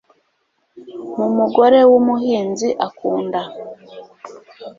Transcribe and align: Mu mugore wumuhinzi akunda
Mu 1.17 1.27
mugore 1.37 1.79
wumuhinzi 1.89 2.67
akunda 2.87 3.41